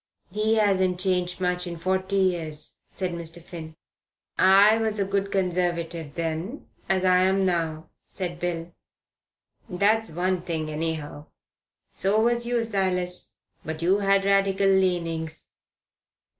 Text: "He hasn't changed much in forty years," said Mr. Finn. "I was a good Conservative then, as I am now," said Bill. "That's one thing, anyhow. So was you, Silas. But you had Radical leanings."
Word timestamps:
"He 0.31 0.55
hasn't 0.55 0.99
changed 0.99 1.39
much 1.39 1.67
in 1.67 1.77
forty 1.77 2.15
years," 2.15 2.79
said 2.89 3.11
Mr. 3.11 3.39
Finn. 3.39 3.75
"I 4.35 4.77
was 4.77 4.99
a 4.99 5.05
good 5.05 5.31
Conservative 5.31 6.15
then, 6.15 6.65
as 6.89 7.05
I 7.05 7.17
am 7.17 7.45
now," 7.45 7.91
said 8.07 8.39
Bill. 8.39 8.73
"That's 9.69 10.09
one 10.09 10.41
thing, 10.41 10.71
anyhow. 10.71 11.27
So 11.93 12.19
was 12.19 12.47
you, 12.47 12.63
Silas. 12.63 13.35
But 13.63 13.83
you 13.83 13.99
had 13.99 14.25
Radical 14.25 14.65
leanings." 14.69 15.49